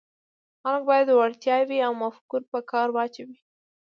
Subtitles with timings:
[0.61, 3.37] خلک باید وړتیاوې او مفکورې په کار واچوي.